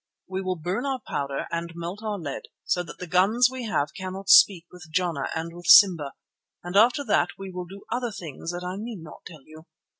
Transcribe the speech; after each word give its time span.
We 0.27 0.41
will 0.41 0.55
burn 0.55 0.83
our 0.83 0.97
powder 0.99 1.45
and 1.51 1.73
melt 1.75 2.01
our 2.01 2.17
lead, 2.17 2.47
so 2.63 2.81
that 2.81 2.97
the 2.97 3.05
guns 3.05 3.49
we 3.51 3.65
have 3.65 3.93
cannot 3.95 4.29
speak 4.31 4.65
with 4.71 4.89
Jana 4.91 5.29
and 5.35 5.53
with 5.53 5.67
Simba, 5.67 6.13
and 6.63 6.75
after 6.75 7.03
that 7.05 7.29
we 7.37 7.51
will 7.51 7.65
do 7.65 7.85
other 7.91 8.11
things 8.11 8.49
that 8.51 8.63
I 8.63 8.77
need 8.81 9.03
not 9.03 9.21
tell 9.27 9.43
you. 9.43 9.67